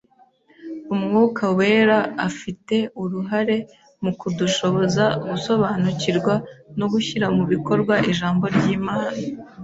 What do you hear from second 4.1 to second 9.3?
kudushoboza gusobanukirwa no gushyira mu bikorwa Ijambo ry'Imana;